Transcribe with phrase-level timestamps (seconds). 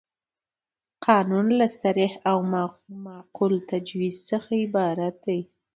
[1.07, 2.37] قانون له صریح او
[3.05, 5.39] معقول تجویز څخه عبارت دی.